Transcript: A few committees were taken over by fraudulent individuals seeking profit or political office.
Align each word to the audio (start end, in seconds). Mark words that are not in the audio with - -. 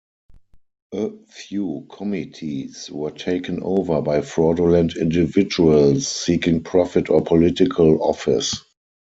A 0.93 1.11
few 1.27 1.85
committees 1.91 2.89
were 2.89 3.11
taken 3.11 3.61
over 3.61 4.01
by 4.01 4.21
fraudulent 4.21 4.95
individuals 4.97 6.07
seeking 6.07 6.63
profit 6.63 7.11
or 7.11 7.21
political 7.23 8.01
office. 8.01 8.57